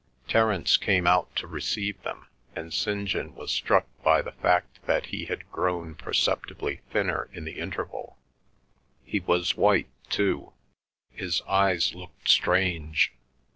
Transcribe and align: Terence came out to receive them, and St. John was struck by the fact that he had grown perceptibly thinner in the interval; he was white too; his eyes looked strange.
Terence 0.27 0.77
came 0.77 1.05
out 1.05 1.35
to 1.35 1.45
receive 1.45 2.01
them, 2.01 2.25
and 2.55 2.73
St. 2.73 3.07
John 3.07 3.35
was 3.35 3.51
struck 3.51 3.85
by 4.03 4.23
the 4.23 4.31
fact 4.31 4.83
that 4.87 5.05
he 5.13 5.25
had 5.25 5.51
grown 5.51 5.93
perceptibly 5.93 6.77
thinner 6.89 7.29
in 7.33 7.45
the 7.45 7.59
interval; 7.59 8.17
he 9.05 9.19
was 9.19 9.55
white 9.55 9.91
too; 10.09 10.53
his 11.11 11.43
eyes 11.47 11.93
looked 11.93 12.27
strange. 12.29 13.13